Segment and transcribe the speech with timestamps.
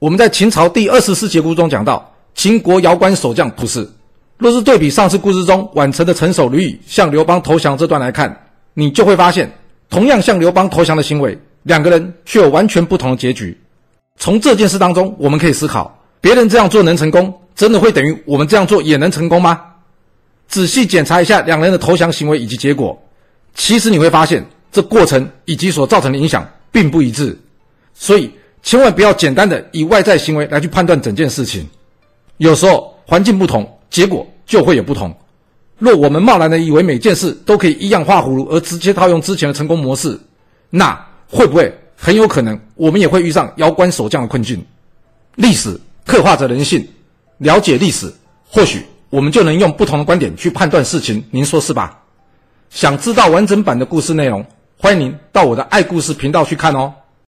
[0.00, 3.88] 我们在秦朝第二十四节故事中讲到，秦国遥关守将蒲氏。
[4.36, 9.52] 若是对比上次故事中宛城的城守吕乙向刘邦投降这段来看，你就会发现，
[9.90, 13.58] 同样向刘邦投降的行为，两个人却有完全不同的结局。
[14.16, 19.60] 从这件事当中，我们可以思考：别人这样做能成功，真的会等于我们这样做也能成功吗？
[20.46, 22.96] 仔细检查一下两人的投降行为以及结果，
[23.56, 27.36] 其实你会发现，这过程以及所造成的影响并不一致。
[27.94, 28.30] 所以，
[28.68, 31.66] 千万不要简单的以外在行为来去判断整件事情。
[32.36, 33.66] 有时候环境不同。
[33.88, 35.16] 结果就会有不同。
[35.78, 40.20] 若我们贸然的以为每件事都可以一样画葫芦，而直接套用之前的成功模式，
[40.68, 40.94] 那
[41.26, 44.62] 会不会很有可能我们也会遇上遥关守将的困境？
[45.36, 46.86] 历史刻画着人性，
[47.38, 48.12] 了解历史，
[48.46, 51.24] 或许我们就能用不同的观点去判断事情。
[51.30, 51.98] 您说是吧？
[52.68, 54.44] 想知道完整版的故事内容，
[54.76, 56.92] 欢迎您到我的爱故事频道去看哦。